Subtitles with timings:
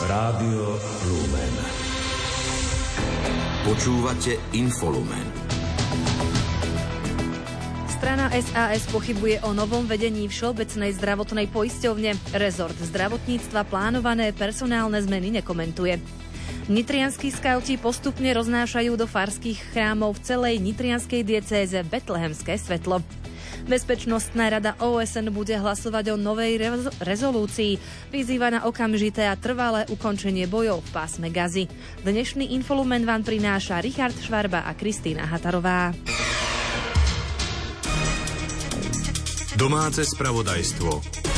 [0.00, 1.54] Rádio Lumen.
[3.68, 5.28] Počúvate Infolumen.
[8.00, 12.16] Strana SAS pochybuje o novom vedení Všeobecnej zdravotnej poisťovne.
[12.32, 16.00] Rezort zdravotníctva plánované personálne zmeny nekomentuje.
[16.72, 23.04] Nitrianskí skauti postupne roznášajú do farských chrámov v celej nitrianskej diecéze Betlehemské svetlo.
[23.68, 27.76] Bezpečnostná rada OSN bude hlasovať o novej rez- rezolúcii.
[28.08, 31.66] Vyzýva na okamžité a trvalé ukončenie bojov v pásme Gazy.
[32.04, 35.92] Dnešný infolumen vám prináša Richard Švarba a Kristýna Hatarová.
[39.60, 41.29] Domáce spravodajstvo.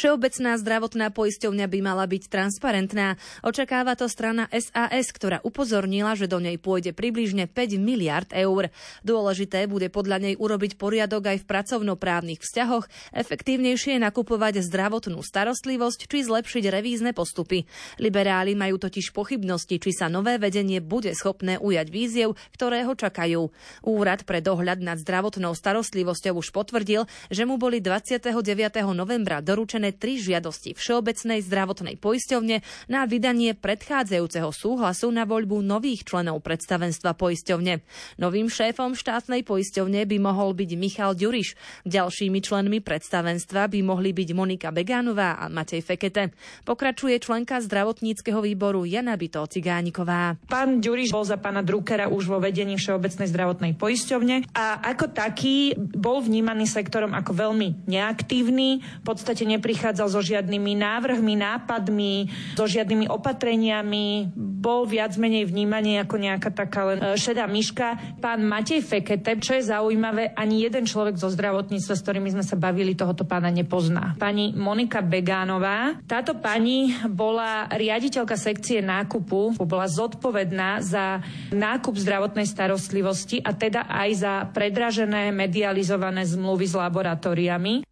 [0.00, 3.20] Všeobecná zdravotná poisťovňa by mala byť transparentná.
[3.44, 8.72] Očakáva to strana SAS, ktorá upozornila, že do nej pôjde približne 5 miliard eur.
[9.04, 16.24] Dôležité bude podľa nej urobiť poriadok aj v pracovnoprávnych vzťahoch, efektívnejšie nakupovať zdravotnú starostlivosť či
[16.24, 17.68] zlepšiť revízne postupy.
[18.00, 23.52] Liberáli majú totiž pochybnosti, či sa nové vedenie bude schopné ujať víziev, ktoré ho čakajú.
[23.84, 28.32] Úrad pre dohľad nad zdravotnou starostlivosťou už potvrdil, že mu boli 29.
[28.96, 36.40] novembra doručené tri žiadosti Všeobecnej zdravotnej poisťovne na vydanie predchádzajúceho súhlasu na voľbu nových členov
[36.40, 37.84] predstavenstva poisťovne.
[38.16, 41.58] Novým šéfom štátnej poisťovne by mohol byť Michal Ďuriš.
[41.84, 46.30] Ďalšími členmi predstavenstva by mohli byť Monika Begánová a Matej Fekete.
[46.62, 50.38] Pokračuje členka zdravotníckého výboru Jana Bito Cigániková.
[50.46, 55.74] Pán Ďuriš bol za pána Druckera už vo vedení Všeobecnej zdravotnej poisťovne a ako taký
[55.76, 62.68] bol vnímaný sektorom ako veľmi neaktívny, v podstate neprichádza neprichádzal so žiadnymi návrhmi, nápadmi, so
[62.68, 64.28] žiadnymi opatreniami.
[64.36, 68.20] Bol viac menej vnímaný ako nejaká taká len e, šedá myška.
[68.20, 72.60] Pán Matej Fekete, čo je zaujímavé, ani jeden človek zo zdravotníctva, s ktorými sme sa
[72.60, 74.20] bavili, tohoto pána nepozná.
[74.20, 81.24] Pani Monika Begánová, táto pani bola riaditeľka sekcie nákupu, bola zodpovedná za
[81.56, 87.88] nákup zdravotnej starostlivosti a teda aj za predražené medializované zmluvy s laboratóriami.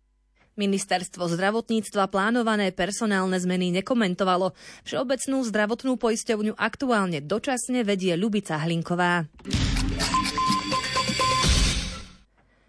[0.58, 4.52] Ministerstvo zdravotníctva plánované personálne zmeny nekomentovalo.
[4.82, 9.24] Všeobecnú zdravotnú poisťovňu aktuálne dočasne vedie Ľubica Hlinková.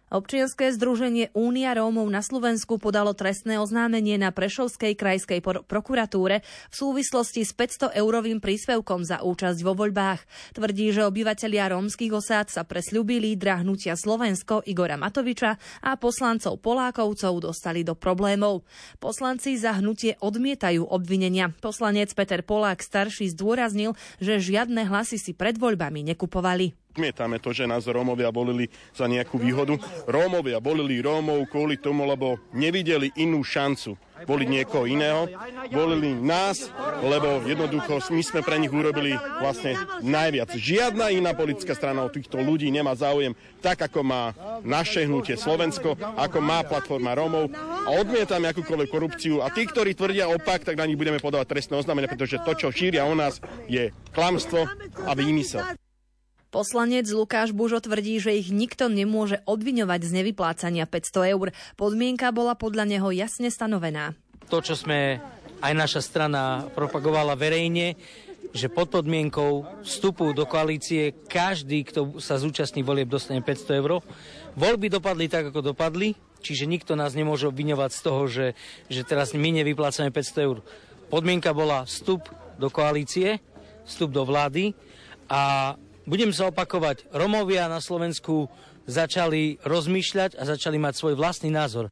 [0.10, 5.38] Občianské združenie Únia Rómov na Slovensku podalo trestné oznámenie na Prešovskej krajskej
[5.70, 10.26] prokuratúre v súvislosti s 500 eurovým príspevkom za účasť vo voľbách.
[10.58, 16.58] Tvrdí, že obyvatelia rómskych osád sa pre sľuby lídra hnutia Slovensko Igora Matoviča a poslancov
[16.58, 18.66] Polákovcov dostali do problémov.
[18.98, 21.54] Poslanci za hnutie odmietajú obvinenia.
[21.62, 26.89] Poslanec Peter Polák starší zdôraznil, že žiadne hlasy si pred voľbami nekupovali.
[26.90, 28.66] Odmietame to, že nás Rómovia volili
[28.98, 29.78] za nejakú výhodu.
[30.10, 33.94] Rómovia volili Rómov kvôli tomu, lebo nevideli inú šancu
[34.26, 35.30] voliť niekoho iného.
[35.70, 36.74] Volili nás,
[37.06, 40.50] lebo jednoducho my sme pre nich urobili vlastne najviac.
[40.58, 44.34] Žiadna iná politická strana od týchto ľudí nemá záujem tak, ako má
[44.66, 47.54] naše hnutie Slovensko, ako má platforma Rómov
[47.86, 49.46] a odmietame akúkoľvek korupciu.
[49.46, 52.74] A tí, ktorí tvrdia opak, tak na nich budeme podávať trestné oznámenie, pretože to, čo
[52.74, 53.40] šíria o nás,
[53.70, 54.66] je klamstvo
[55.06, 55.80] a výmysel.
[56.50, 61.54] Poslanec Lukáš Bužo tvrdí, že ich nikto nemôže obviňovať z nevyplácania 500 eur.
[61.78, 64.18] Podmienka bola podľa neho jasne stanovená.
[64.50, 65.22] To, čo sme
[65.62, 67.94] aj naša strana propagovala verejne,
[68.50, 74.02] že pod podmienkou vstupu do koalície každý, kto sa zúčastní volieb, dostane 500 eur.
[74.58, 78.48] Voľby dopadli tak, ako dopadli, čiže nikto nás nemôže obviňovať z toho, že,
[78.90, 80.66] že teraz my nevyplácame 500 eur.
[81.14, 82.26] Podmienka bola vstup
[82.58, 83.38] do koalície,
[83.86, 84.74] vstup do vlády
[85.30, 85.78] a
[86.08, 88.48] budem sa opakovať, Romovia na Slovensku
[88.90, 91.90] začali rozmýšľať a začali mať svoj vlastný názor.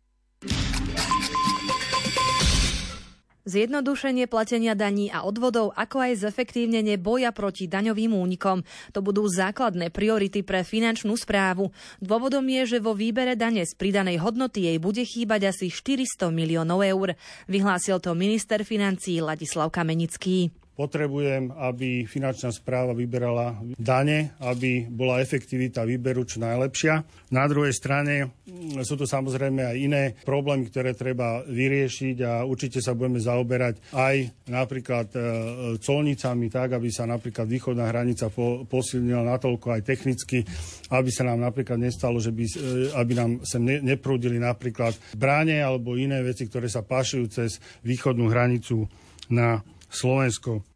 [3.47, 8.67] Zjednodušenie platenia daní a odvodov, ako aj zefektívnenie boja proti daňovým únikom.
[8.91, 11.71] To budú základné priority pre finančnú správu.
[12.03, 16.83] Dôvodom je, že vo výbere dane z pridanej hodnoty jej bude chýbať asi 400 miliónov
[16.83, 17.15] eur.
[17.47, 20.51] Vyhlásil to minister financií Ladislav Kamenický.
[20.77, 27.01] Potrebujem, aby finančná správa vyberala dane, aby bola efektivita výberu čo najlepšia.
[27.33, 32.77] Na druhej strane mm, sú tu samozrejme aj iné problémy, ktoré treba vyriešiť a určite
[32.77, 35.19] sa budeme zaoberať aj napríklad e,
[35.81, 38.29] colnicami tak, aby sa napríklad východná hranica
[38.69, 40.45] posilnila natoľko aj technicky,
[40.93, 42.53] aby sa nám napríklad nestalo, že by, e,
[42.93, 48.85] aby nám sem neprúdili napríklad bráne alebo iné veci, ktoré sa pašujú cez východnú hranicu
[49.33, 50.66] na Slovensko.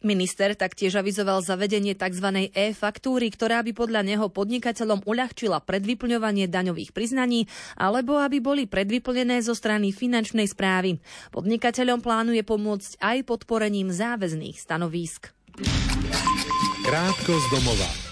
[0.00, 2.48] Minister taktiež avizoval zavedenie tzv.
[2.56, 9.52] e-faktúry, ktorá by podľa neho podnikateľom uľahčila predvyplňovanie daňových priznaní alebo aby boli predvyplnené zo
[9.52, 11.04] strany finančnej správy.
[11.30, 15.36] Podnikateľom plánuje pomôcť aj podporením záväzných stanovísk.
[16.80, 18.09] Krátko z domova.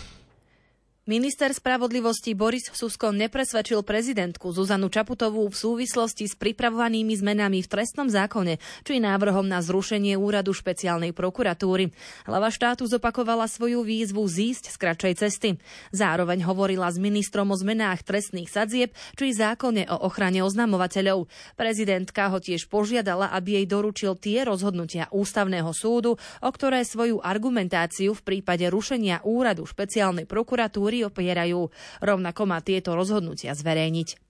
[1.09, 8.13] Minister spravodlivosti Boris Susko nepresvedčil prezidentku Zuzanu Čaputovú v súvislosti s pripravovanými zmenami v trestnom
[8.13, 11.97] zákone, či návrhom na zrušenie úradu špeciálnej prokuratúry.
[12.29, 15.49] Hlava štátu zopakovala svoju výzvu zísť z kratšej cesty.
[15.97, 21.25] Zároveň hovorila s ministrom o zmenách trestných sadzieb, či zákone o ochrane oznamovateľov.
[21.57, 28.13] Prezidentka ho tiež požiadala, aby jej doručil tie rozhodnutia ústavného súdu, o ktoré svoju argumentáciu
[28.13, 31.71] v prípade rušenia úradu špeciálnej prokuratúry opierajú.
[32.03, 34.28] Rovnako má tieto rozhodnutia zverejniť.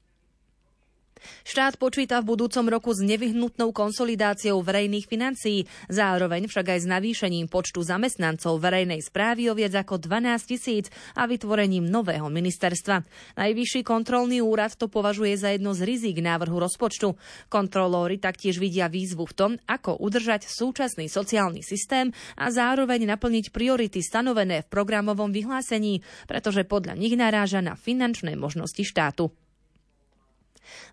[1.43, 7.47] Štát počíta v budúcom roku s nevyhnutnou konsolidáciou verejných financií, zároveň však aj s navýšením
[7.47, 13.03] počtu zamestnancov verejnej správy o viac ako 12 tisíc a vytvorením nového ministerstva.
[13.37, 17.17] Najvyšší kontrolný úrad to považuje za jedno z rizik návrhu rozpočtu.
[17.49, 24.05] Kontrolóri taktiež vidia výzvu v tom, ako udržať súčasný sociálny systém a zároveň naplniť priority
[24.05, 29.33] stanovené v programovom vyhlásení, pretože podľa nich naráža na finančné možnosti štátu.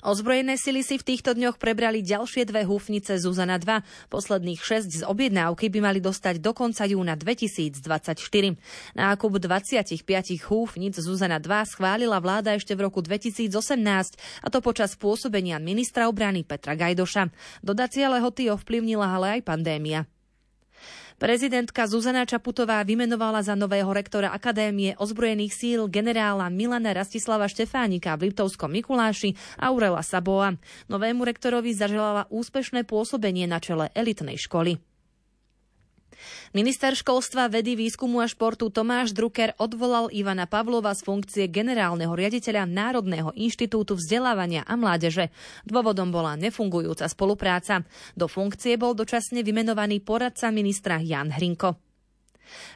[0.06, 4.10] Ozbrojené sily si v týchto dňoch prebrali ďalšie dve húfnice Zuzana 2.
[4.10, 7.81] Posledných 6 z objednávky by mali dostať do konca júna 2024.
[8.95, 10.01] Nákup 25
[10.48, 13.51] húfnic Zuzana 2 schválila vláda ešte v roku 2018,
[14.42, 17.30] a to počas pôsobenia ministra obrany Petra Gajdoša.
[17.60, 20.07] Dodacie lehoty ovplyvnila ale aj pandémia.
[21.15, 28.27] Prezidentka Zuzana Čaputová vymenovala za nového rektora Akadémie ozbrojených síl generála Milana Rastislava Štefánika v
[28.27, 30.59] Liptovskom Mikuláši Aurela Saboa.
[30.91, 34.94] Novému rektorovi zaželala úspešné pôsobenie na čele elitnej školy.
[36.57, 42.65] Minister školstva, vedy, výskumu a športu Tomáš Drucker odvolal Ivana Pavlova z funkcie generálneho riaditeľa
[42.65, 45.29] Národného inštitútu vzdelávania a mládeže.
[45.63, 47.85] Dôvodom bola nefungujúca spolupráca.
[48.17, 51.85] Do funkcie bol dočasne vymenovaný poradca ministra Jan Hrinko.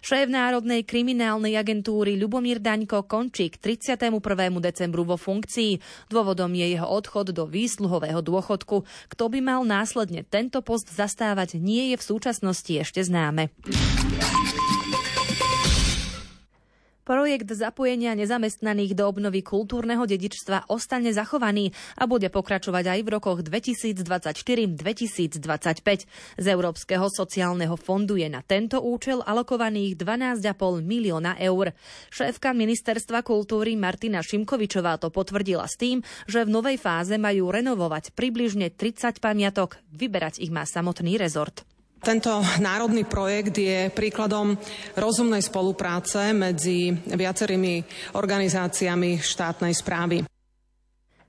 [0.04, 4.20] Šéf Národnej kriminálnej agentúry Ľubomír Daňko končí k 31.
[4.60, 5.80] decembru vo funkcii.
[6.12, 8.84] Dôvodom je jeho odchod do výsluhového dôchodku.
[9.10, 13.50] Kto by mal následne tento post zastávať, nie je v súčasnosti ešte známe.
[17.10, 23.42] Projekt zapojenia nezamestnaných do obnovy kultúrneho dedičstva ostane zachovaný a bude pokračovať aj v rokoch
[23.42, 26.06] 2024-2025.
[26.38, 31.74] Z Európskeho sociálneho fondu je na tento účel alokovaných 12,5 milióna eur.
[32.14, 38.14] Šéfka ministerstva kultúry Martina Šimkovičová to potvrdila s tým, že v novej fáze majú renovovať
[38.14, 39.82] približne 30 pamiatok.
[39.90, 41.66] Vyberať ich má samotný rezort.
[42.00, 44.56] Tento národný projekt je príkladom
[44.96, 47.84] rozumnej spolupráce medzi viacerými
[48.16, 50.24] organizáciami štátnej správy.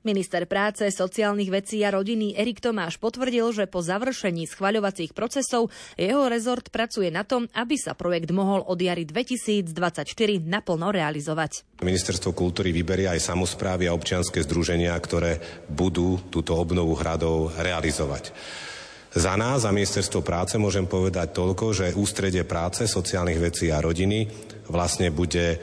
[0.01, 5.69] Minister práce, sociálnych vecí a rodiny Erik Tomáš potvrdil, že po završení schvaľovacích procesov
[6.01, 10.09] jeho rezort pracuje na tom, aby sa projekt mohol od jary 2024
[10.41, 11.85] naplno realizovať.
[11.85, 15.37] Ministerstvo kultúry vyberie aj samozprávy a občianske združenia, ktoré
[15.69, 18.33] budú túto obnovu hradov realizovať.
[19.11, 24.31] Za nás, za ministerstvo práce, môžem povedať toľko, že ústredie práce, sociálnych vecí a rodiny
[24.71, 25.59] vlastne bude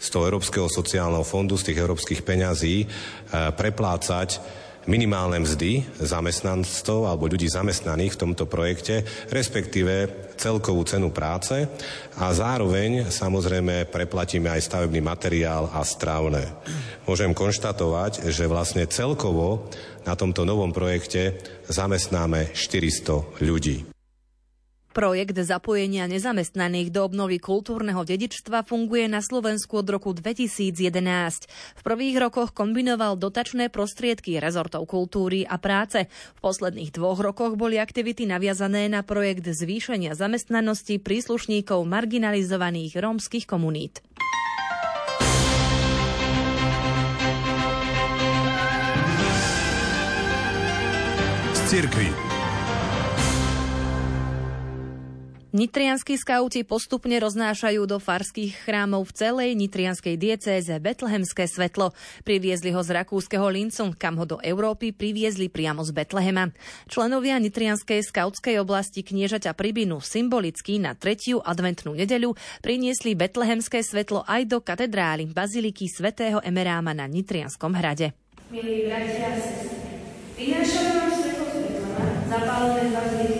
[0.00, 2.86] z toho Európskeho sociálneho fondu, z tých európskych peňazí e,
[3.56, 4.28] preplácať
[4.90, 11.70] minimálne mzdy zamestnancov alebo ľudí zamestnaných v tomto projekte, respektíve celkovú cenu práce
[12.18, 16.50] a zároveň samozrejme preplatíme aj stavebný materiál a strávne.
[17.06, 19.70] Môžem konštatovať, že vlastne celkovo
[20.02, 21.38] na tomto novom projekte
[21.70, 23.89] zamestnáme 400 ľudí.
[24.90, 30.74] Projekt zapojenia nezamestnaných do obnovy kultúrneho dedičstva funguje na Slovensku od roku 2011.
[31.78, 36.10] V prvých rokoch kombinoval dotačné prostriedky rezortov kultúry a práce.
[36.10, 44.02] V posledných dvoch rokoch boli aktivity naviazané na projekt zvýšenia zamestnanosti príslušníkov marginalizovaných rómskych komunít.
[51.70, 52.29] cirkvi.
[55.50, 61.90] Nitrianskí skauti postupne roznášajú do farských chrámov v celej nitrianskej diecéze betlehemské svetlo.
[62.22, 66.54] Priviezli ho z rakúskeho Lincu, kam ho do Európy priviezli priamo z Betlehema.
[66.86, 74.46] Členovia nitrianskej skautskej oblasti kniežaťa Pribinu symbolicky na tretiu adventnú nedeľu priniesli betlehemské svetlo aj
[74.46, 78.14] do katedrály Baziliky svätého Emeráma na Nitrianskom hrade.
[78.54, 79.90] Milí bratia a sestry,
[82.30, 83.39] zapálené z baziliky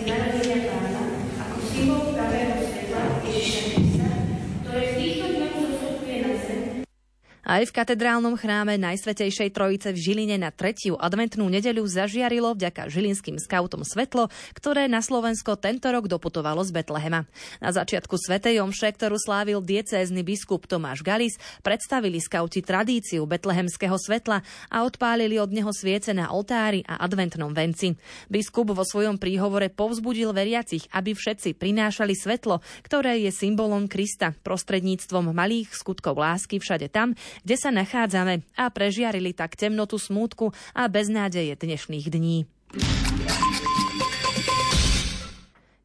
[7.41, 13.41] Aj v katedrálnom chráme Najsvetejšej Trojice v Žiline na tretiu adventnú nedeľu zažiarilo vďaka žilinským
[13.41, 17.25] skautom svetlo, ktoré na Slovensko tento rok doputovalo z Betlehema.
[17.57, 24.45] Na začiatku Svetej Omše, ktorú slávil diecézny biskup Tomáš Galis, predstavili skauti tradíciu betlehemského svetla
[24.69, 27.97] a odpálili od neho sviece na oltári a adventnom venci.
[28.29, 35.33] Biskup vo svojom príhovore povzbudil veriacich, aby všetci prinášali svetlo, ktoré je symbolom Krista prostredníctvom
[35.33, 41.55] malých skutkov lásky všade tam, kde sa nachádzame a prežiarili tak temnotu smútku a beznádeje
[41.55, 42.37] dnešných dní.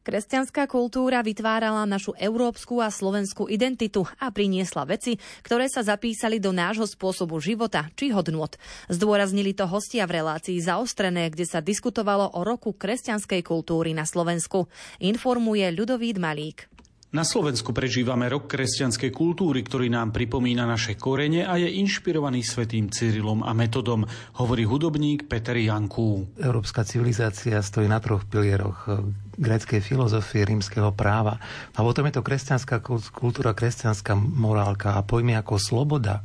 [0.07, 6.55] Kresťanská kultúra vytvárala našu európsku a slovenskú identitu a priniesla veci, ktoré sa zapísali do
[6.55, 8.55] nášho spôsobu života či hodnôt.
[8.87, 14.71] Zdôraznili to hostia v relácii zaostrené, kde sa diskutovalo o roku kresťanskej kultúry na Slovensku.
[15.03, 16.71] Informuje Ľudovít Malík.
[17.07, 22.91] Na Slovensku prežívame rok kresťanskej kultúry, ktorý nám pripomína naše korene a je inšpirovaný svetým
[22.91, 24.03] Cyrilom a metodom,
[24.35, 26.27] hovorí hudobník Peter Jankú.
[26.35, 29.07] Európska civilizácia stojí na troch pilieroch
[29.39, 31.39] gréckej filozofie, rímskeho práva.
[31.71, 32.83] A potom je to kresťanská
[33.15, 36.19] kultúra, kresťanská morálka a pojmy ako sloboda,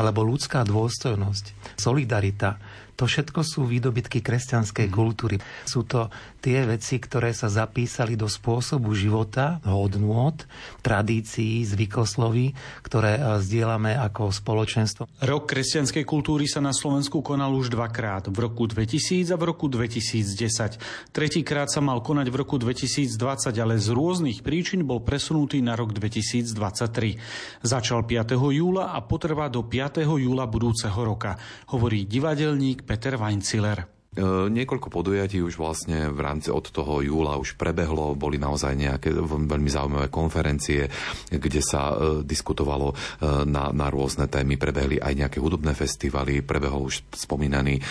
[0.00, 2.56] alebo ľudská dôstojnosť, solidarita,
[2.94, 4.94] to všetko sú výdobytky kresťanskej mm.
[4.94, 5.36] kultúry.
[5.66, 6.08] Sú to
[6.38, 10.36] tie veci, ktoré sa zapísali do spôsobu života, hodnôt,
[10.84, 12.54] tradícií, zvykosloví,
[12.86, 15.08] ktoré e, zdieľame ako spoločenstvo.
[15.24, 19.66] Rok kresťanskej kultúry sa na Slovensku konal už dvakrát, v roku 2000 a v roku
[19.66, 21.10] 2010.
[21.10, 25.90] Tretíkrát sa mal konať v roku 2020, ale z rôznych príčin bol presunutý na rok
[25.96, 27.64] 2023.
[27.64, 28.36] Začal 5.
[28.38, 30.04] júla a potrvá do 5.
[30.04, 31.40] júla budúceho roka,
[31.72, 34.04] hovorí divadelník Peter Weinciler.
[34.14, 39.10] E, niekoľko podujatí už vlastne v rámci od toho júla už prebehlo, boli naozaj nejaké
[39.10, 40.86] veľmi zaujímavé konferencie,
[41.34, 42.96] kde sa e, diskutovalo e,
[43.42, 47.82] na, na rôzne témy, prebehli aj nejaké hudobné festivaly, prebehol už spomínaný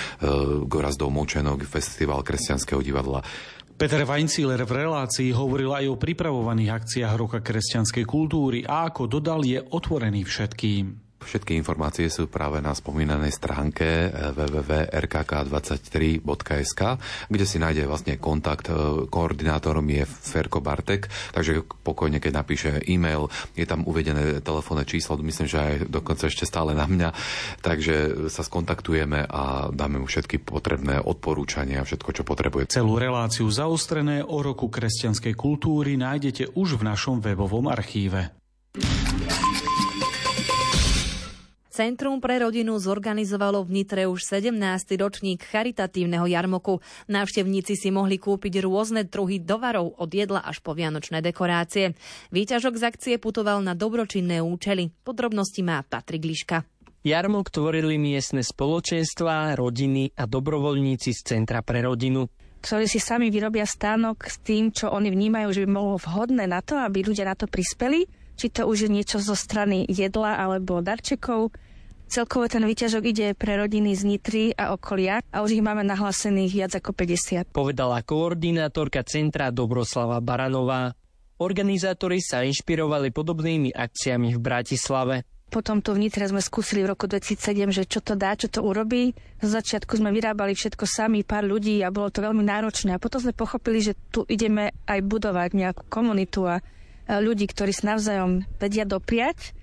[0.64, 3.20] Gorazdov Močenok, festival kresťanského divadla.
[3.76, 9.44] Peter Weinciler v relácii hovoril aj o pripravovaných akciách Roka kresťanskej kultúry a ako dodal
[9.44, 11.03] je otvorený všetkým.
[11.24, 16.82] Všetky informácie sú práve na spomínanej stránke eh, www.rkk23.sk,
[17.32, 18.68] kde si nájde vlastne kontakt.
[18.70, 18.76] Eh,
[19.08, 25.48] koordinátorom je Ferko Bartek, takže pokojne, keď napíše e-mail, je tam uvedené telefónne číslo, myslím,
[25.48, 27.10] že aj dokonca ešte stále na mňa,
[27.64, 32.74] takže sa skontaktujeme a dáme mu všetky potrebné odporúčania a všetko, čo potrebuje.
[32.74, 38.36] Celú reláciu zaostrené o roku kresťanskej kultúry nájdete už v našom webovom archíve.
[41.74, 44.54] Centrum pre rodinu zorganizovalo v Nitre už 17.
[44.94, 46.86] ročník charitatívneho jarmoku.
[47.10, 51.98] Návštevníci si mohli kúpiť rôzne druhy dovarov od jedla až po vianočné dekorácie.
[52.30, 54.94] Výťažok z akcie putoval na dobročinné účely.
[55.02, 56.62] Podrobnosti má Patrik Liška.
[57.02, 62.30] Jarmok tvorili miestne spoločenstva, rodiny a dobrovoľníci z Centra pre rodinu
[62.64, 66.64] ktorí si sami vyrobia stánok s tým, čo oni vnímajú, že by bolo vhodné na
[66.64, 70.82] to, aby ľudia na to prispeli či to už je niečo zo strany jedla alebo
[70.82, 71.54] darčekov.
[72.14, 76.52] Celkovo ten výťažok ide pre rodiny z Nitry a okolia a už ich máme nahlásených
[76.54, 77.50] viac ako 50.
[77.56, 80.94] Povedala koordinátorka centra Dobroslava Baranová.
[81.42, 85.16] Organizátori sa inšpirovali podobnými akciami v Bratislave.
[85.50, 88.66] Potom to v Nitre sme skúsili v roku 2007, že čo to dá, čo to
[88.66, 89.14] urobí.
[89.38, 92.98] Z začiatku sme vyrábali všetko sami, pár ľudí a bolo to veľmi náročné.
[92.98, 96.58] A potom sme pochopili, že tu ideme aj budovať nejakú komunitu a
[97.08, 99.56] ľudí, ktorí sa navzájom vedia dopriať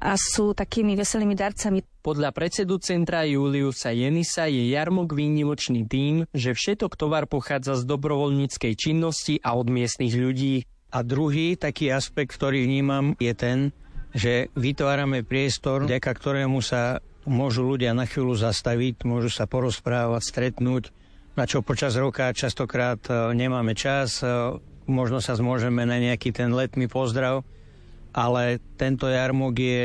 [0.00, 1.80] a sú takými veselými darcami.
[2.04, 8.72] Podľa predsedu centra Juliusa Jenisa je jarmok výnimočný tým, že všetok tovar pochádza z dobrovoľníckej
[8.76, 10.68] činnosti a od miestnych ľudí.
[10.92, 13.58] A druhý taký aspekt, ktorý vnímam, je ten,
[14.14, 20.94] že vytvárame priestor, vďaka ktorému sa môžu ľudia na chvíľu zastaviť, môžu sa porozprávať, stretnúť,
[21.34, 26.50] na čo počas roka častokrát e, nemáme čas, e, možno sa zmôžeme na nejaký ten
[26.50, 27.42] letný pozdrav,
[28.16, 29.82] ale tento jarmok je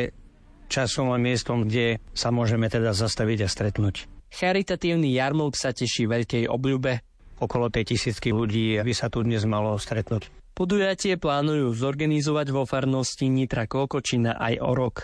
[0.72, 4.08] časom a miestom, kde sa môžeme teda zastaviť a stretnúť.
[4.32, 7.04] Charitatívny jarmok sa teší veľkej obľube.
[7.44, 10.32] Okolo tej tisícky ľudí by sa tu dnes malo stretnúť.
[10.56, 14.96] Podujatie plánujú zorganizovať vo farnosti Nitra Kokočina aj o rok.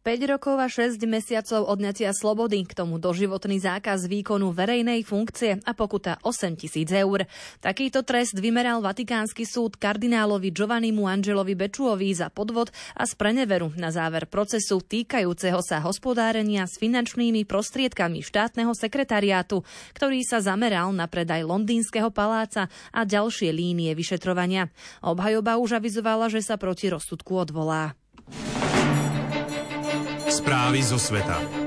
[0.00, 5.76] 5 rokov a 6 mesiacov odňatia slobody, k tomu doživotný zákaz výkonu verejnej funkcie a
[5.76, 7.28] pokuta 8 tisíc eur.
[7.60, 14.24] Takýto trest vymeral Vatikánsky súd kardinálovi Giovannimu Angelovi Bečuovi za podvod a spreneveru na záver
[14.24, 22.08] procesu týkajúceho sa hospodárenia s finančnými prostriedkami štátneho sekretariátu, ktorý sa zameral na predaj londýnskeho
[22.08, 24.72] paláca a ďalšie línie vyšetrovania.
[25.04, 27.99] Obhajoba už avizovala, že sa proti rozsudku odvolá.
[30.40, 31.59] Správy zo sveta.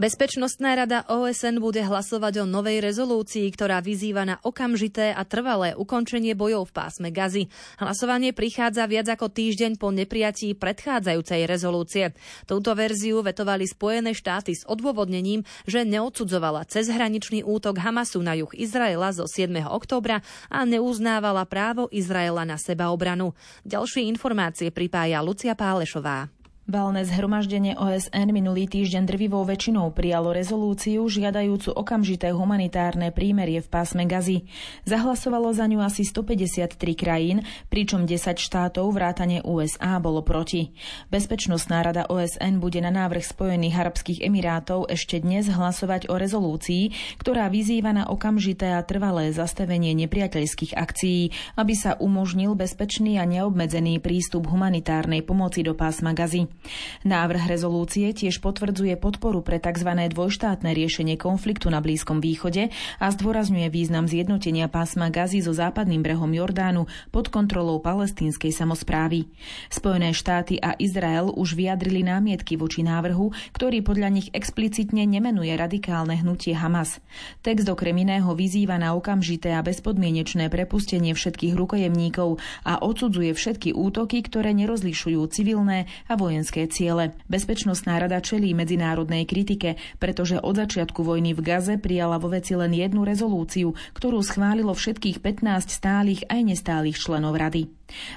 [0.00, 6.32] Bezpečnostná rada OSN bude hlasovať o novej rezolúcii, ktorá vyzýva na okamžité a trvalé ukončenie
[6.32, 7.52] bojov v pásme Gazy.
[7.76, 12.16] Hlasovanie prichádza viac ako týždeň po neprijatí predchádzajúcej rezolúcie.
[12.48, 19.12] Túto verziu vetovali Spojené štáty s odôvodnením, že neodsudzovala cezhraničný útok Hamasu na juh Izraela
[19.12, 19.52] zo 7.
[19.68, 23.36] októbra a neuznávala právo Izraela na sebaobranu.
[23.68, 26.39] Ďalšie informácie pripája Lucia Pálešová.
[26.70, 34.06] Valné zhromaždenie OSN minulý týždeň drvivou väčšinou prijalo rezolúciu žiadajúcu okamžité humanitárne prímerie v pásme
[34.06, 34.46] Gazy.
[34.86, 37.42] Zahlasovalo za ňu asi 153 krajín,
[37.74, 40.70] pričom 10 štátov vrátane USA bolo proti.
[41.10, 47.50] Bezpečnostná rada OSN bude na návrh Spojených arabských emirátov ešte dnes hlasovať o rezolúcii, ktorá
[47.50, 54.46] vyzýva na okamžité a trvalé zastavenie nepriateľských akcií, aby sa umožnil bezpečný a neobmedzený prístup
[54.46, 56.59] humanitárnej pomoci do pásma Gazy.
[57.02, 59.88] Návrh rezolúcie tiež potvrdzuje podporu pre tzv.
[59.88, 62.68] dvojštátne riešenie konfliktu na Blízkom východe
[63.00, 69.26] a zdôrazňuje význam zjednotenia pásma Gazy so západným brehom Jordánu pod kontrolou palestínskej samozprávy.
[69.72, 76.20] Spojené štáty a Izrael už vyjadrili námietky voči návrhu, ktorý podľa nich explicitne nemenuje radikálne
[76.20, 77.00] hnutie Hamas.
[77.40, 82.36] Text okrem iného vyzýva na okamžité a bezpodmienečné prepustenie všetkých rukojemníkov
[82.68, 87.14] a odsudzuje všetky útoky, ktoré nerozlišujú civilné a vojenské vojenské ciele.
[87.30, 92.74] Bezpečnostná rada čelí medzinárodnej kritike, pretože od začiatku vojny v Gaze prijala vo veci len
[92.74, 97.70] jednu rezolúciu, ktorú schválilo všetkých 15 stálych aj nestálych členov rady.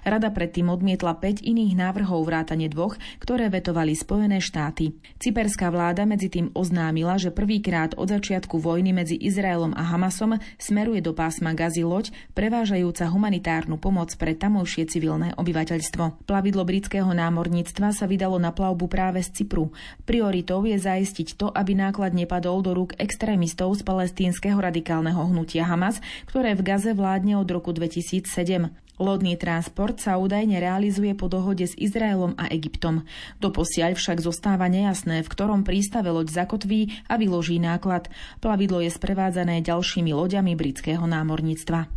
[0.07, 4.95] Rada predtým odmietla 5 iných návrhov vrátane dvoch, ktoré vetovali Spojené štáty.
[5.19, 11.03] Cyperská vláda medzi tým oznámila, že prvýkrát od začiatku vojny medzi Izraelom a Hamasom smeruje
[11.03, 16.25] do pásma Gazy loď, prevážajúca humanitárnu pomoc pre tamojšie civilné obyvateľstvo.
[16.25, 19.73] Plavidlo britského námorníctva sa vydalo na plavbu práve z Cypru.
[20.07, 25.99] Prioritou je zaistiť to, aby náklad nepadol do rúk extrémistov z palestínskeho radikálneho hnutia Hamas,
[26.29, 28.71] ktoré v Gaze vládne od roku 2007.
[29.01, 33.09] Lodný transport sa údajne realizuje po dohode s Izraelom a Egyptom.
[33.41, 38.13] Doposiaľ však zostáva nejasné, v ktorom prístave loď zakotví a vyloží náklad.
[38.37, 41.89] Plavidlo je sprevádzané ďalšími loďami britského námorníctva.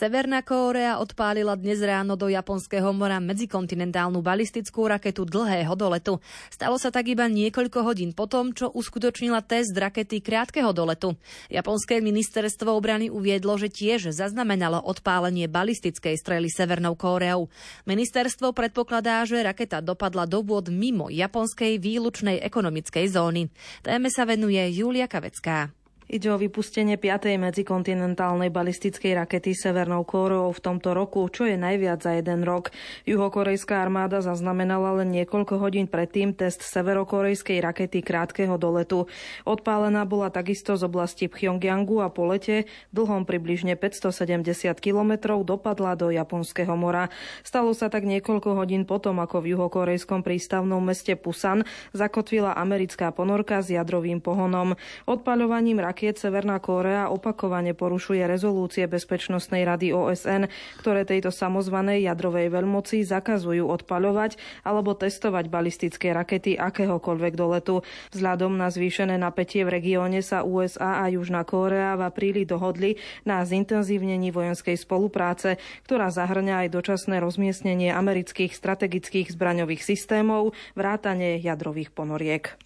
[0.00, 6.24] Severná Kórea odpálila dnes ráno do Japonského mora medzikontinentálnu balistickú raketu dlhého doletu.
[6.48, 11.20] Stalo sa tak iba niekoľko hodín potom, čo uskutočnila test rakety krátkeho doletu.
[11.52, 17.52] Japonské ministerstvo obrany uviedlo, že tiež zaznamenalo odpálenie balistickej strely Severnou Kóreou.
[17.84, 23.52] Ministerstvo predpokladá, že raketa dopadla do vôd mimo japonskej výlučnej ekonomickej zóny.
[23.84, 25.76] Téme sa venuje Julia Kavecká.
[26.10, 27.38] Ide o vypustenie 5.
[27.38, 32.74] medzikontinentálnej balistickej rakety Severnou Kóreou v tomto roku, čo je najviac za jeden rok.
[33.06, 39.06] Juhokorejská armáda zaznamenala len niekoľko hodín predtým test severokorejskej rakety krátkeho doletu.
[39.46, 44.42] Odpálená bola takisto z oblasti Pyongyangu a po lete dlhom približne 570
[44.82, 47.06] kilometrov dopadla do Japonského mora.
[47.46, 51.62] Stalo sa tak niekoľko hodín potom, ako v juhokorejskom prístavnom meste Pusan
[51.94, 54.74] zakotvila americká ponorka s jadrovým pohonom.
[55.06, 60.48] Odpaľovaním raket rakiet Severná Kórea opakovane porušuje rezolúcie Bezpečnostnej rady OSN,
[60.80, 67.84] ktoré tejto samozvanej jadrovej veľmoci zakazujú odpaľovať alebo testovať balistické rakety akéhokoľvek doletu.
[68.16, 72.96] Vzhľadom na zvýšené napätie v regióne sa USA a Južná Kórea v apríli dohodli
[73.28, 81.92] na zintenzívnení vojenskej spolupráce, ktorá zahrňa aj dočasné rozmiestnenie amerických strategických zbraňových systémov, vrátanie jadrových
[81.92, 82.56] ponoriek.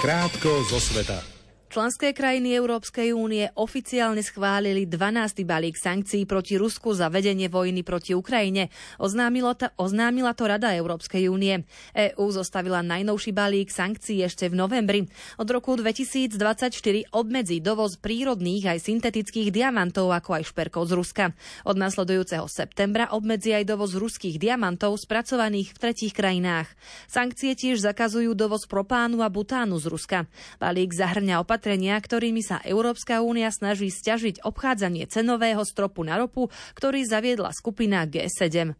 [0.00, 1.39] Krátko zo sveta.
[1.70, 5.46] Členské krajiny Európskej únie oficiálne schválili 12.
[5.46, 8.74] balík sankcií proti Rusku za vedenie vojny proti Ukrajine.
[8.98, 11.62] Oznámila to, oznámila to Rada Európskej únie.
[11.94, 15.00] EÚ zostavila najnovší balík sankcií ešte v novembri.
[15.38, 16.74] Od roku 2024
[17.14, 21.24] obmedzí dovoz prírodných aj syntetických diamantov, ako aj šperkov z Ruska.
[21.62, 26.66] Od nasledujúceho septembra obmedzí aj dovoz ruských diamantov spracovaných v tretích krajinách.
[27.06, 30.18] Sankcie tiež zakazujú dovoz propánu a butánu z Ruska.
[30.58, 36.48] Balík zahrňa opatrenia opatrenia, ktorými sa Európska únia snaží stiažiť obchádzanie cenového stropu na ropu,
[36.72, 38.72] ktorý zaviedla skupina G7.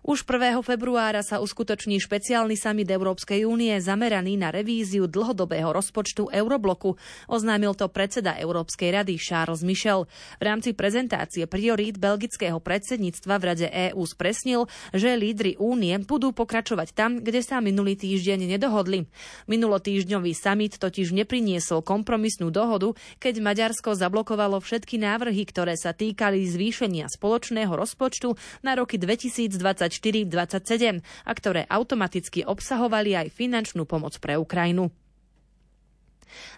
[0.00, 0.58] Už 1.
[0.66, 6.98] februára sa uskutoční špeciálny summit Európskej únie zameraný na revíziu dlhodobého rozpočtu Eurobloku.
[7.30, 10.10] Oznámil to predseda Európskej rady Charles Michel.
[10.40, 16.96] V rámci prezentácie priorít belgického predsedníctva v Rade EÚ spresnil, že lídry únie budú pokračovať
[16.96, 19.06] tam, kde sa minulý týždeň nedohodli.
[19.46, 27.06] Minulotýždňový summit totiž nepriniesol kompromisnú dohodu, keď Maďarsko zablokovalo všetky návrhy, ktoré sa týkali zvýšenia
[27.06, 28.34] spoločného rozpočtu
[28.66, 34.88] na roky 2020 24-27 a ktoré automaticky obsahovali aj finančnú pomoc pre Ukrajinu.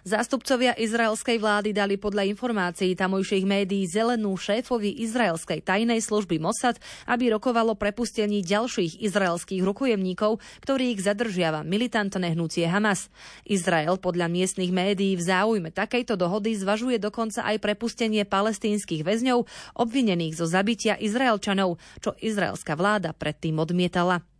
[0.03, 7.31] Zástupcovia izraelskej vlády dali podľa informácií tamojších médií zelenú šéfovi izraelskej tajnej služby Mossad, aby
[7.31, 13.07] rokovalo prepustení ďalších izraelských rukojemníkov, ktorých zadržiava militantné hnutie Hamas.
[13.47, 19.45] Izrael podľa miestnych médií v záujme takejto dohody zvažuje dokonca aj prepustenie palestínskych väzňov
[19.77, 24.32] obvinených zo zabitia Izraelčanov, čo izraelská vláda predtým odmietala.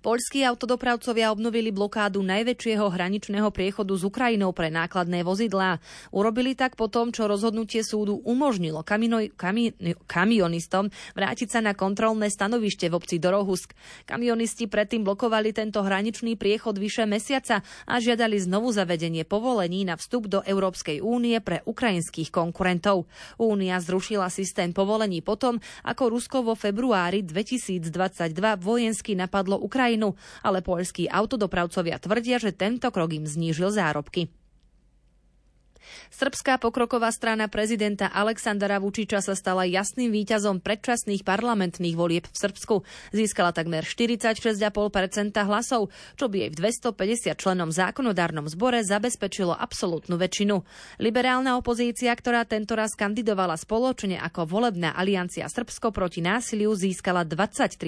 [0.00, 5.78] Poľskí autodopravcovia obnovili blokádu najväčšieho hraničného priechodu s Ukrajinou pre nákladné vozidlá.
[6.10, 9.76] Urobili tak po tom, čo rozhodnutie súdu umožnilo kamino, kami,
[10.08, 13.76] kamionistom vrátiť sa na kontrolné stanovište v obci Dorohusk.
[14.08, 20.26] Kamionisti predtým blokovali tento hraničný priechod vyše mesiaca a žiadali znovu zavedenie povolení na vstup
[20.26, 23.06] do Európskej únie pre ukrajinských konkurentov.
[23.36, 30.66] Únia zrušila systém povolení potom, ako Rusko vo februári 2022 vojensky napadlo Ukrajinu Ukrajinu, ale
[30.66, 34.34] poľskí autodopravcovia tvrdia, že tento krok im znížil zárobky.
[36.10, 42.74] Srbská pokroková strana prezidenta Aleksandra Vučiča sa stala jasným víťazom predčasných parlamentných volieb v Srbsku.
[43.14, 44.66] Získala takmer 46,5%
[45.46, 50.66] hlasov, čo by jej v 250 členom zákonodárnom zbore zabezpečilo absolútnu väčšinu.
[50.98, 57.86] Liberálna opozícia, ktorá tento raz kandidovala spoločne ako volebná aliancia Srbsko proti násiliu, získala 23%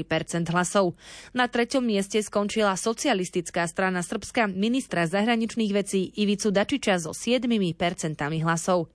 [0.55, 0.95] hlasov.
[1.35, 7.51] Na treťom mieste skončila socialistická strana Srbska ministra zahraničných vecí Ivicu Dačiča so 7%
[8.43, 8.87] hlasov.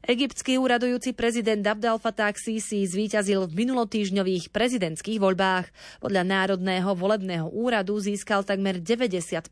[0.00, 5.68] Egyptský úradujúci prezident Abdel Fattah Sisi zvíťazil v minulotýžňových prezidentských voľbách.
[6.00, 9.44] Podľa Národného volebného úradu získal takmer 90%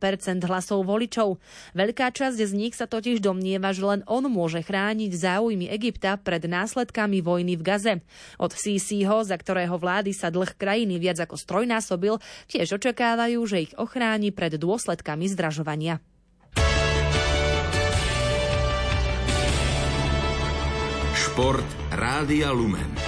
[0.48, 1.36] hlasov voličov.
[1.76, 6.40] Veľká časť z nich sa totiž domnieva, že len on môže chrániť záujmy Egypta pred
[6.40, 7.94] následkami vojny v Gaze.
[8.40, 13.72] Od Sisiho, za ktorého vlády sa dlh krajiny viac ako strojnásobil, tiež očakávajú, že ich
[13.76, 16.00] ochráni pred dôsledkami zdražovania.
[21.38, 22.98] Šport Rádia Lumen.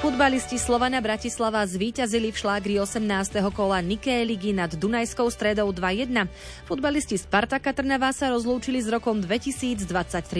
[0.00, 3.04] Futbalisti Slovana Bratislava zvíťazili v šlágri 18.
[3.52, 6.32] kola Niké ligy nad Dunajskou stredou 2-1.
[6.64, 9.84] Futbalisti Spartaka Trnava sa rozlúčili s rokom 2023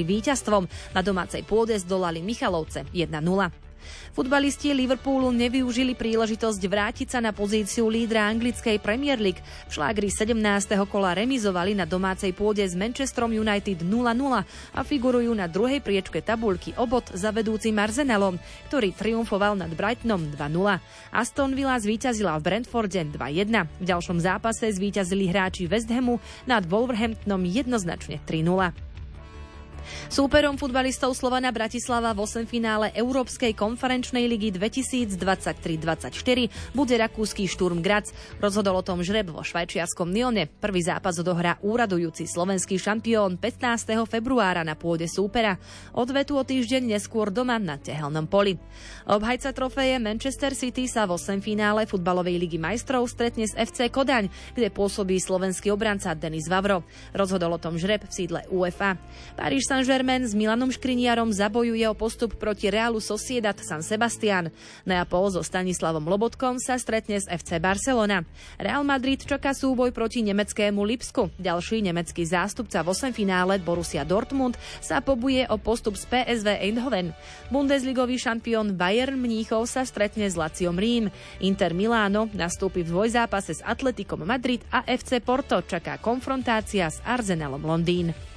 [0.01, 0.73] víťazstvom.
[0.97, 3.13] Na domácej pôde zdolali Michalovce 1-0.
[4.13, 9.41] Futbalisti Liverpoolu nevyužili príležitosť vrátiť sa na pozíciu lídra anglickej Premier League.
[9.71, 10.37] V šlágri 17.
[10.85, 14.45] kola remizovali na domácej pôde s Manchesterom United 0-0
[14.77, 18.37] a figurujú na druhej priečke tabulky obod za vedúcim Arsenalom,
[18.69, 20.79] ktorý triumfoval nad Brightonom 2-0.
[21.09, 23.49] Aston Villa zvíťazila v Brentforde 2-1.
[23.81, 28.92] V ďalšom zápase zvíťazili hráči West Hamu nad Wolverhamptonom jednoznačne 3-0.
[30.09, 38.13] Súperom futbalistov Slovana Bratislava v 8 finále Európskej konferenčnej ligy 2023-24 bude rakúsky Šturm Graz.
[38.39, 40.49] Rozhodol o tom žreb vo švajčiarskom Nione.
[40.49, 44.07] Prvý zápas odohrá úradujúci slovenský šampión 15.
[44.07, 45.59] februára na pôde súpera.
[45.97, 48.59] Odvetu o týždeň neskôr doma na tehelnom poli.
[49.07, 54.31] Obhajca trofeje Manchester City sa v 8 finále futbalovej ligy majstrov stretne s FC Kodaň,
[54.55, 56.87] kde pôsobí slovenský obranca Denis Vavro.
[57.13, 58.97] Rozhodol o tom žreb v sídle UEFA.
[59.37, 64.53] Paríž Saint-Germain Germain s Milanom Škriniarom zabojuje o postup proti Realu Sociedad San Sebastian.
[64.85, 68.21] Neapol so Stanislavom Lobotkom sa stretne s FC Barcelona.
[68.61, 71.33] Real Madrid čaká súboj proti nemeckému Lipsku.
[71.41, 77.17] Ďalší nemecký zástupca v 8 finále Borussia Dortmund sa pobuje o postup z PSV Eindhoven.
[77.49, 81.09] Bundesligový šampión Bayern Mníchov sa stretne s Laciom Rím.
[81.41, 87.65] Inter Miláno nastúpi v dvojzápase s Atletikom Madrid a FC Porto čaká konfrontácia s Arsenalom
[87.65, 88.32] Londýn.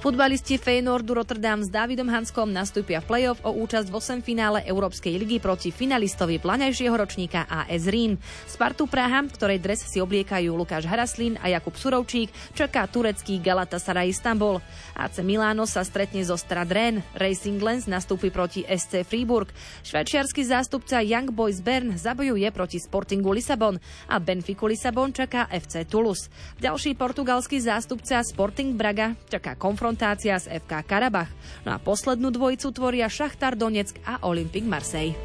[0.00, 5.14] Futbalisti Feynordu Rotterdam s Davidom Hanskom nastúpia v play-off o účasť v 8 finále Európskej
[5.20, 8.16] ligy proti finalistovi plaňajšieho ročníka AS Rím.
[8.48, 14.62] Spartu Praha, ktorej dres si obliekajú Lukáš Haraslín a Jakub Surovčík, čaká turecký Galatasaray Istanbul.
[14.94, 19.50] AC Miláno sa stretne zo Stradren, Racing Lens nastúpi proti SC Fribourg,
[19.82, 23.76] švajčiarsky zástupca Young Boys Bern zabojuje proti Sportingu Lisabon
[24.06, 26.30] a Benfiku Lisabon čaká FC Toulouse.
[26.62, 31.28] Ďalší portugalský zástupca Sporting Braga čaká konfrontácia s FK Karabach.
[31.66, 35.18] No a poslednú dvojicu tvoria Šachtar Donetsk a Olympique Marseille.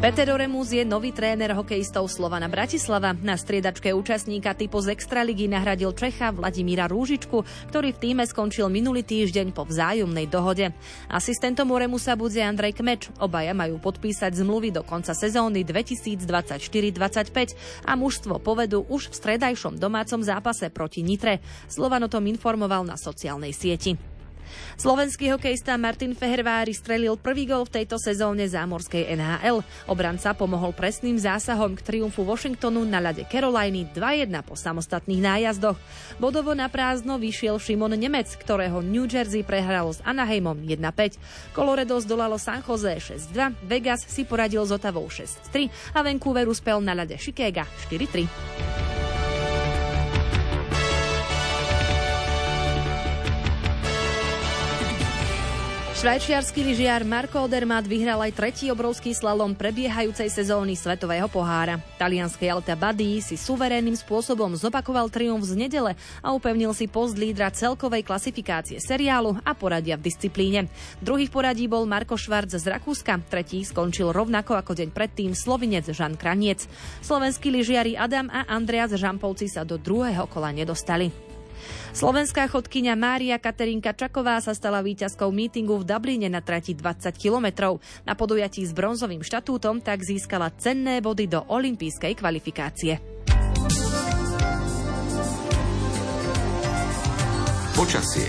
[0.00, 3.12] Peter Oremus je nový tréner hokejistov Slovana Bratislava.
[3.20, 9.04] Na striedačke účastníka typu z Extraligy nahradil Čecha Vladimíra Rúžičku, ktorý v týme skončil minulý
[9.04, 10.72] týždeň po vzájomnej dohode.
[11.04, 13.12] Asistentom Oremusa bude Andrej Kmeč.
[13.20, 20.24] Obaja majú podpísať zmluvy do konca sezóny 2024-25 a mužstvo povedú už v stredajšom domácom
[20.24, 21.44] zápase proti Nitre.
[21.68, 24.09] Slovan o tom informoval na sociálnej sieti.
[24.80, 29.62] Slovenský hokejista Martin Fehervári strelil prvý gol v tejto sezóne zámorskej NHL.
[29.86, 35.78] Obranca pomohol presným zásahom k triumfu Washingtonu na ľade Caroliny 2-1 po samostatných nájazdoch.
[36.16, 41.20] Bodovo na prázdno vyšiel Šimon Nemec, ktorého New Jersey prehralo s Anaheimom 1-5.
[41.52, 46.96] Colorado zdolalo San Jose 6-2, Vegas si poradil s Otavou 6-3 a Vancouver uspel na
[46.96, 49.19] ľade Chicago 4-3.
[56.00, 61.76] Švajčiarsky lyžiar Marko Odermatt vyhral aj tretí obrovský slalom prebiehajúcej sezóny Svetového pohára.
[62.00, 65.92] Talianský Alta Badi si suverénnym spôsobom zopakoval triumf z nedele
[66.24, 70.72] a upevnil si post lídra celkovej klasifikácie seriálu a poradia v disciplíne.
[71.04, 75.84] Druhý v poradí bol Marko Švarc z Rakúska, tretí skončil rovnako ako deň predtým Slovinec
[75.84, 76.64] Žan Kraniec.
[77.04, 81.29] Slovenskí lyžiari Adam a Andreas Žampovci sa do druhého kola nedostali.
[81.90, 87.82] Slovenská chodkyňa Mária Katerinka Čaková sa stala víťazkou mítingu v Dubline na trati 20 kilometrov.
[88.06, 93.02] Na podujatí s bronzovým štatútom tak získala cenné body do olympijskej kvalifikácie.
[97.74, 98.28] Počasie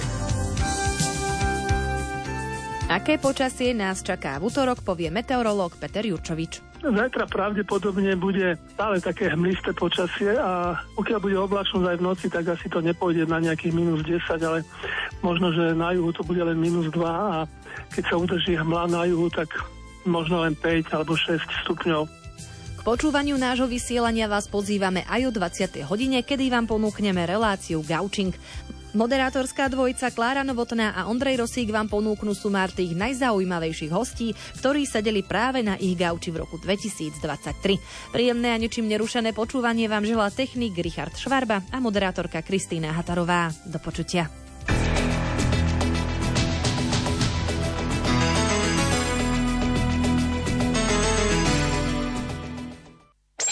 [2.92, 6.71] Aké počasie nás čaká v útorok, povie meteorológ Peter Jurčovič.
[6.82, 12.50] Zajtra pravdepodobne bude stále také hmlisté počasie a pokiaľ bude oblačnosť aj v noci, tak
[12.50, 14.66] asi to nepôjde na nejakých minus 10, ale
[15.22, 17.46] možno, že na juhu to bude len minus 2 a
[17.94, 19.54] keď sa udrží hmla na juhu, tak
[20.10, 22.10] možno len 5 alebo 6 stupňov.
[22.82, 25.86] K počúvaniu nášho vysielania vás pozývame aj o 20.
[25.86, 28.34] hodine, kedy vám ponúkneme reláciu Gaučing.
[28.92, 35.24] Moderátorská dvojica Klára Novotná a Ondrej Rosík vám ponúknú sumár tých najzaujímavejších hostí, ktorí sedeli
[35.24, 38.12] práve na ich gauči v roku 2023.
[38.12, 43.56] Príjemné a ničím nerušené počúvanie vám želá technik Richard Švarba a moderátorka Kristýna Hatarová.
[43.64, 44.28] Do počutia.